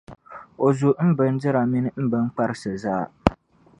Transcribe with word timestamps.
o 0.65 0.67
zu 0.77 0.89
m 1.07 1.09
bindira 1.17 1.61
mini 1.71 1.89
m 2.03 2.05
binkparisi 2.11 2.71
zaa. 2.83 3.05